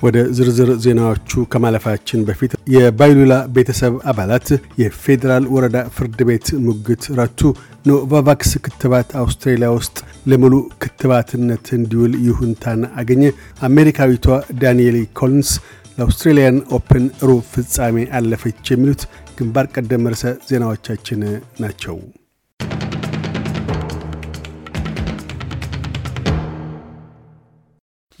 [0.00, 4.48] ወደ ዝርዝር ዜናዎቹ ከማለፋችን በፊት የባይሉላ ቤተሰብ አባላት
[4.82, 7.40] የፌዴራል ወረዳ ፍርድ ቤት ሙግት ረቱ።
[7.88, 9.96] ኖቫቫክስ ክትባት አውስትራሊያ ውስጥ
[10.30, 13.24] ለሙሉ ክትባትነት እንዲውል ይሁንታን አገኘ።
[13.68, 14.26] አሜሪካዊቷ
[14.62, 15.50] ዳንኤል ኮሊንስ
[15.98, 19.02] ለአውስትሬልያን ኦፕን ሩብ ፍጻሜ አለፈች። የሚሉት
[19.38, 21.20] ግንባር ቀደም ርዕሰ ዜናዎቻችን
[21.60, 21.96] ናቸው።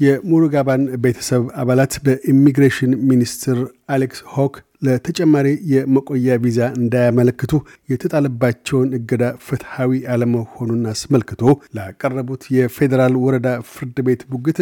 [0.00, 3.58] የሙሩጋባን ቤተሰብ አባላት በኢሚግሬሽን ሚኒስትር
[3.94, 4.54] አሌክስ ሆክ
[4.86, 7.52] ለተጨማሪ የመቆያ ቪዛ እንዳያመለክቱ
[7.92, 11.42] የተጣለባቸውን እገዳ ፍትሐዊ አለመሆኑን አስመልክቶ
[11.78, 14.60] ላቀረቡት የፌዴራል ወረዳ ፍርድ ቤት ሙግት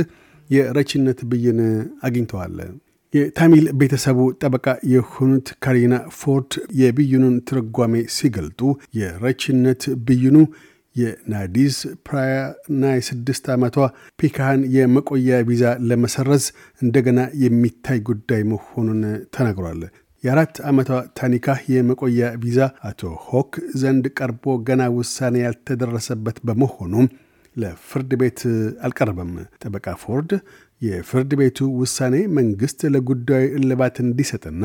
[0.50, 1.60] የረቺነት ብይን
[2.06, 2.56] አግኝተዋል።
[3.14, 8.60] የታሚል ቤተሰቡ ጠበቃ የሆኑት ካሪና ፎርድ የብይኑን ትርጓሜ ሲገልጡ
[9.00, 10.36] የረቺነት ብይኑ
[10.96, 13.76] የናዲዝ ፕራያና የስድስት ዓመቷ
[14.20, 16.44] ኮፒካን የመቆያ ቪዛ ለመሰረዝ
[16.82, 19.02] እንደገና የሚታይ ጉዳይ መሆኑን
[19.36, 19.82] ተናግሯል።
[20.24, 26.94] የአራት ዓመቷ ታኒካ የመቆያ ቪዛ አቶ ሆክ ዘንድ ቀርቦ ገና ውሳኔ ያልተደረሰበት በመሆኑ
[27.56, 28.40] ለፍርድ ቤት
[28.86, 29.30] አልቀረበም።
[29.62, 30.30] ጠበቃ ፎርድ
[30.82, 34.64] የፍርድ ቤቱ ውሳኔ መንግሥት ለጉዳዩ እልባት እንዲሰጥና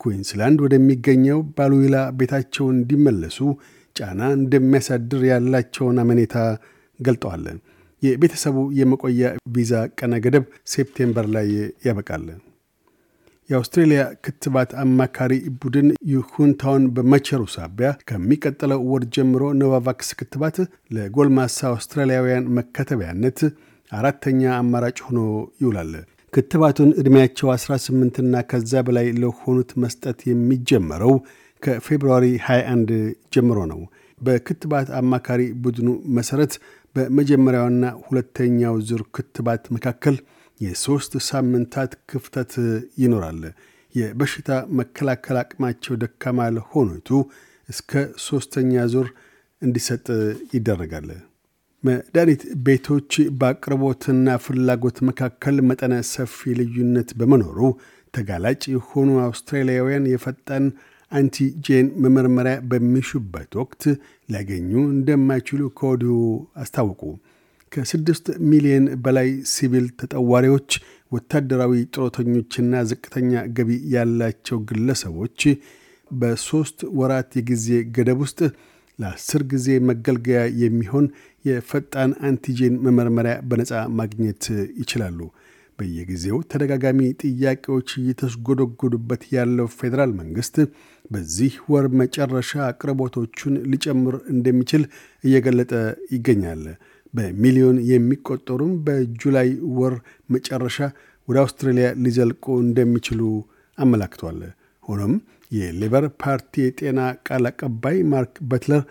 [0.00, 3.38] ኩዊንስላንድ ወደሚገኘው ባሉዊላ ቤታቸው እንዲመለሱ
[3.98, 6.34] ጫና እንደሚያሳድር ያላቸውን አመኔታ
[7.00, 7.44] ገልጠዋል።
[8.02, 9.22] የቤተሰቡ የመቆያ
[9.54, 11.48] ቪዛ ቀነ ገደብ ሴፕቴምበር ላይ
[11.86, 12.26] ያበቃል።
[13.50, 20.56] የአውስትሬልያ ክትባት አማካሪ ቡድን ይሁንታውን በመቸሩ ሳቢያ ከሚቀጥለው ወር ጀምሮ ኖቫቫክስ ክትባት
[20.96, 23.40] ለጎልማሳ አውስትራሊያውያን መከተቢያነት
[23.92, 25.20] አራተኛ አማራጭ ሆኖ
[25.62, 25.92] ይውላል።
[26.32, 31.14] ክትባቱን ዕድሜያቸው 18ና ከዛ በላይ ለሆኑት መስጠት የሚጀመረው
[31.62, 32.92] ከፌብርዋሪ 21
[33.34, 33.80] ጀምሮ ነው።
[34.20, 36.52] በክትባት አማካሪ ቡድኑ መሠረት
[36.96, 40.16] በመጀመሪያውና ሁለተኛው ዙር ክትባት መካከል
[40.60, 42.52] የሦስት ሳምንታት ክፍተት
[43.02, 43.42] ይኖራል።
[43.94, 44.48] የበሽታ
[44.78, 47.08] መከላከል አቅማቸው ደካማ ለሆኑቱ
[47.68, 47.92] እስከ
[48.26, 49.08] ሦስተኛ ዙር
[49.62, 50.06] እንዲሰጥ
[50.54, 51.08] ይደረጋል።
[51.84, 57.58] መድኃኒት ቤቶች በአቅርቦትና ፍላጎት መካከል መጠነ ሰፊ ልዩነት በመኖሩ
[58.14, 60.64] ተጋላጭ የሆኑ አውስትራሊያውያን የፈጣን
[61.12, 63.82] አንቲጄን መመርመሪያ በሚሹበት ወቅት
[64.28, 66.14] ሊያገኙ እንደማይችሉ ከወዲሁ
[66.62, 67.00] አስታወቁ።
[67.72, 70.70] ከስድስት ሚሊዮን በላይ ሲቪል ተጠዋሪዎች፣
[71.12, 75.40] ወታደራዊ ጡረተኞችና ዝቅተኛ ገቢ ያላቸው ግለሰቦች
[76.10, 78.40] በሦስት ወራት የጊዜ ገደብ ውስጥ
[78.98, 81.06] ለአስር ጊዜ መገልገያ የሚሆን
[81.44, 84.44] የፈጣን አንቲጄን መመርመሪያ በነፃ ማግኘት
[84.80, 85.18] ይችላሉ።
[85.78, 90.56] በየጊዜው ተደጋጋሚ ጥያቄዎች እየተስጎደጎዱበት ያለው ፌዴራል መንግስት
[91.10, 94.82] በዚህ ወር መጨረሻ አቅርቦቶቹን ሊጨምር እንደሚችል
[95.24, 95.72] እየገለጠ
[96.14, 96.62] ይገኛል።
[97.14, 99.48] በሚሊዮን የሚቆጠሩም በጁላይ
[99.78, 99.94] ወር
[100.28, 100.76] መጨረሻ
[101.28, 103.20] ወደ አውስትራሊያ ሊዘልቁ እንደሚችሉ
[103.78, 104.38] አመላክቷል።
[104.84, 105.14] ሆኖም
[105.52, 108.82] የሌበር ፓርቲ የጤና ቃል አቀባይ ማርክ በትለር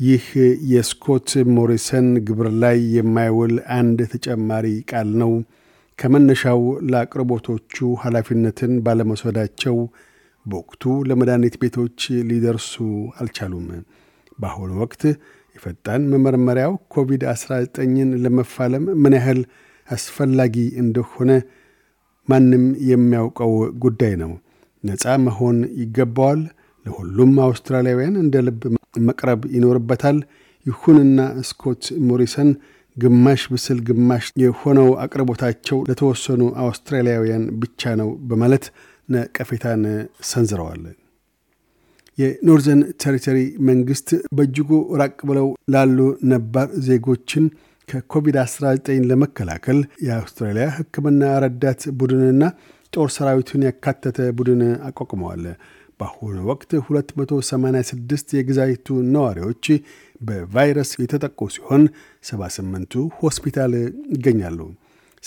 [0.00, 0.24] ይህ
[0.72, 5.32] የስኮት ሞሪሰን ግብር ላይ የማይውል አንድ ተጨማሪ ቃል ነው
[5.98, 9.76] ከመነሻው ለአቅርቦቶቹ ኃላፊነትን ባለመውሰዳቸው
[10.46, 11.98] በወቅቱ ለመድኃኒት ቤቶች
[12.28, 12.72] ሊደርሱ
[13.20, 13.66] አልቻሉም።
[14.38, 15.02] በአሁኑ ወቅት
[15.56, 19.40] የፈጣን መመርመሪያው ኮቪድ-19ን ለመፋለም ምን ያህል
[19.88, 21.30] አስፈላጊ እንደሆነ
[22.28, 23.52] ማንም የሚያውቀው
[23.84, 24.32] ጉዳይ ነው።
[24.84, 26.40] ነፃ መሆን ይገባዋል።
[26.86, 28.60] ለሁሉም አውስትራሊያውያን እንደ ልብ
[29.08, 30.18] መቅረብ ይኖርበታል።
[30.66, 31.18] ይሁንና
[31.48, 32.50] ስኮት ሞሪሰን
[32.96, 38.64] ግማሽ ብስል ግማሽ የሆነው አቅርቦታቸው ለተወሰኑ አውስትራሊያውያን ብቻ ነው በማለት
[39.08, 39.82] ነቀፌታን
[40.30, 40.84] ሰንዝረዋል።
[42.18, 45.98] የኖርዘርን ቴሪቶሪ መንግስት በእጅጉ ራቅ ብለው ላሉ
[46.30, 47.46] ነባር ዜጎችን
[47.88, 52.44] ከኮቪድ-19 ለመከላከል የአውስትራሊያ ሕክምና ረዳት ቡድንና
[52.92, 55.44] ጦር ሰራዊቱን ያካተተ ቡድን አቋቁመዋል።
[56.00, 59.66] በአሁኑ ወቅት 286 የግዛቲቱ ነዋሪዎች
[60.20, 61.82] በቫይረስ የተጠቁ ሲሆን
[62.24, 63.72] 78ቱ ሆስፒታል
[64.14, 64.58] ይገኛሉ።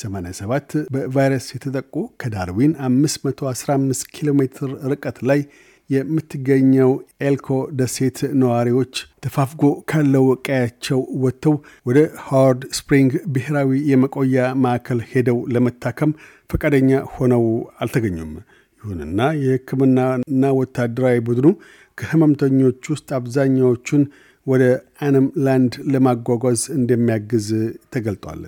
[0.01, 5.41] 87 በቫይረስ የተጠቁ ከዳርዊን 515 ኪሎ ሜትር ርቀት ላይ
[5.89, 6.91] የምትገኘው
[7.27, 7.47] ኤልኮ
[7.77, 8.93] ደሴት ነዋሪዎች
[9.23, 9.61] ተፋፍጎ
[9.91, 11.55] ካለው ቀያቸው ወጥተው
[11.89, 16.11] ወደ ሃዋርድ ስፕሪንግ ብሔራዊ የመቆያ ማዕከል ሄደው ለመታከም
[16.49, 17.45] ፈቃደኛ ሆነው
[17.81, 18.31] አልተገኙም።
[18.81, 21.47] ይሁንና የሕክምናና ወታደራዊ ቡድኑ
[21.97, 24.03] ከህመምተኞች ውስጥ አብዛኛዎቹን
[24.47, 24.63] ወደ
[25.05, 27.47] አነም ላንድ ለማጓጓዝ እንደሚያግዝ
[27.95, 28.43] ተገልጧል።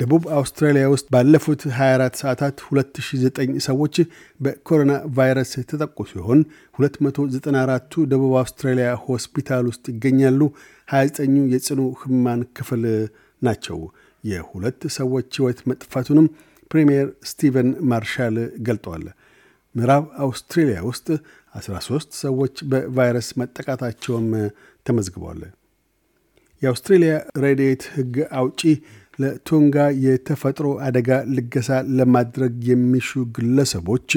[0.00, 3.94] ደቡብ አውስትራሊያ ውስጥ ባለፉት 24 ሰዓታት 2009 ሰዎች
[4.40, 6.40] በኮሮና ቫይረስ የተጠቁ ሲሆን
[6.78, 10.40] 294ቱ ደቡብ አውስትራሊያ ሆስፒታል ውስጥ ይገኛሉ።
[10.88, 12.84] 29ኙ የጽኑ ህሙማን ክፍል
[13.42, 13.80] ናቸው።
[14.24, 16.28] የሁለት ሰዎች ሕይወት መጥፋቱንም
[16.70, 18.36] ፕሪምየር ስቲቨን ማርሻል
[18.66, 19.04] ገልጠዋል።
[19.74, 21.06] ምዕራብ አውስትሬልያ ውስጥ
[21.58, 24.28] 13 ሰዎች በቫይረስ መጠቃታቸውም
[24.86, 25.42] ተመዝግበዋል።
[26.62, 27.12] የአውስትሬልያ
[27.42, 28.60] ረድኤት ሕግ አውጪ
[29.18, 31.68] ለቶንጋ የተፈጥሮ አደጋ ልገሳ
[31.98, 34.10] ለማድረግ የሚሹ ግለሰቦች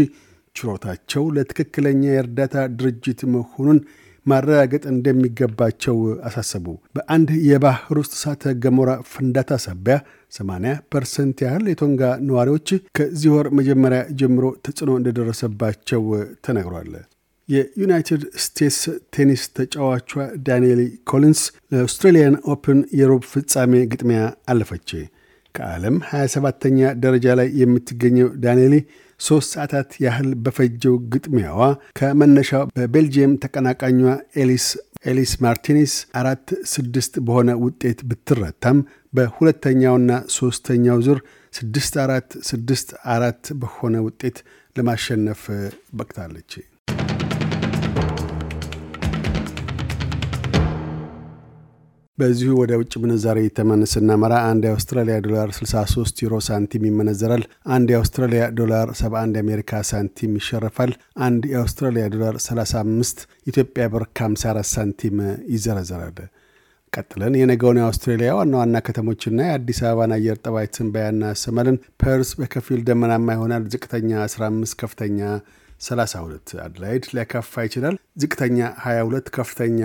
[0.55, 3.79] ችሮታቸው ለትክክለኛ የእርዳታ ድርጅት መሆኑን
[4.25, 5.95] ማረጋገጥ እንደሚገባቸው
[6.27, 6.65] አሳሰቡ።
[6.95, 9.95] በአንድ የባህር ውስጥ እሳተ ገሞራ ፍንዳታ ሳቢያ
[10.33, 16.03] 80 ፐርሰንት ያህል የቶንጋ ነዋሪዎች ከዚህ ወር መጀመሪያ ጀምሮ ተጽዕኖ እንደደረሰባቸው
[16.47, 16.91] ተነግሯል።
[17.49, 18.77] የዩናይትድ ስቴትስ
[19.15, 20.11] ቴኒስ ተጫዋቿ
[20.47, 21.41] ዳንኤል ኮሊንስ
[21.71, 24.21] ለአውስትራሊያን ኦፕን የሩብ ፍጻሜ ግጥሚያ
[24.51, 24.89] አለፈች።
[25.55, 28.75] ከዓለም 27ተኛ ደረጃ ላይ የምትገኘው ዳንኤሊ
[29.19, 31.59] ሦስት ሰዓታት ያህል በፈጀው ግጥሚያዋ
[31.99, 33.99] ከመነሻው በቤልጅየም ተቀናቃኟ
[34.41, 34.67] ኤሊስ
[35.05, 38.79] ኤሊስ ሜርቲንስ አራት ስድስት በሆነ ውጤት ብትረታም
[39.13, 41.19] በሁለተኛውና ሦስተኛው ዙር
[41.53, 44.37] ስድስት አራት ስድስት አራት በሆነ ውጤት
[44.75, 45.41] ለማሸነፍ
[45.97, 46.51] በቅታለች።
[52.21, 57.43] በዚሁ ወደ ውጭ ምንዛሪ ተመን ስናመራ አንድ የአውስትራሊያ ዶላር 63 ዩሮ ሳንቲም ይመነዘራል።
[57.75, 60.91] አንድ የአውስትራሊያ ዶላር 71 የአሜሪካ ሳንቲም ይሸረፋል።
[61.27, 65.17] አንድ የአውስትራሊያ ዶላር 35 ኢትዮጵያ ብር ከ54 ሳንቲም
[65.53, 66.19] ይዘረዘራል።
[66.93, 73.37] ቀጥለን የነገውን የአውስትሬሊያ ዋና ዋና ከተሞችና የአዲስ አበባን አየር ጠባይ ትንበያ እናሰማለን። ፐርስ በከፊል ደመናማ
[73.37, 75.19] ይሆናል። ዝቅተኛ 15፣ ከፍተኛ
[75.81, 79.81] 32። አድላይድ ሊያካፋ ይችላል። ዝቅተኛ 22፣ ከፍተኛ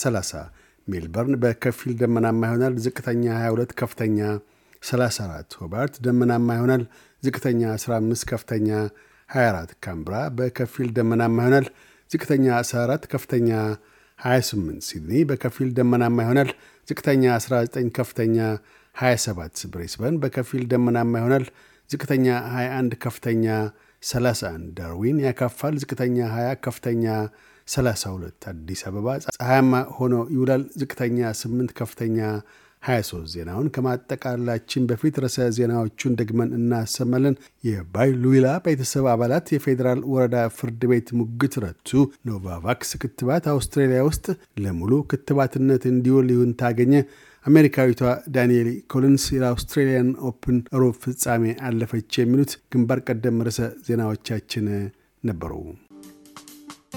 [0.00, 0.42] 30
[0.90, 4.18] ሜልበርን በከፊል ደመናማ ይሆናል። ዝቅተኛ 22፣ ከፍተኛ
[4.82, 6.82] 34። ሆባርት ደመናማ ይሆናል።
[7.22, 8.68] ዝቅተኛ 15፣ ከፍተኛ
[9.30, 11.66] 24። ካምብራ በከፊል ደመናማ ይሆናል።
[12.10, 13.50] ዝቅተኛ 14፣ ከፍተኛ
[14.18, 16.50] 28። ሲድኒ በከፊል ደመናማ ይሆናል።
[16.88, 18.36] ዝቅተኛ 19፣ ከፍተኛ
[18.96, 21.44] 27። ብሬስበን በከፊል ደመናማ ይሆናል።
[21.90, 23.44] ዝቅተኛ 21፣ ከፍተኛ
[24.02, 27.04] 31። ዳርዊን ያካፋል። ዝቅተኛ 20፣ ከፍተኛ
[27.70, 32.18] 32 አዲስ አበባ ፀሐያማ ሆኖ ይውላል። ዝቅተኛ 8 ከፍተኛ
[32.82, 37.34] 23። ዜናውን ከማጠቃላችን በፊት ርዕሰ ዜናዎቹን ደግመን እናሰማለን።
[37.64, 41.90] የባይሉዊላ ቤተሰብ አባላት የፌዴራል ወረዳ ፍርድ ቤት ሙግት ረቱ።
[42.30, 44.26] ኖቫቫክስ ክትባት አውስትራሊያ ውስጥ
[44.64, 46.94] ለሙሉ ክትባትነት እንዲውል ይሁንታን አገኘ።
[47.46, 48.00] አሜሪካዊቷ
[48.34, 54.66] ዳንኤል ኮሊንስ የአውስትራሊያን ኦፕን ሩብ ፍጻሜ አለፈች። የሚሉት ግንባር ቀደም ርዕሰ ዜናዎቻችን
[55.24, 55.52] ነበሩ።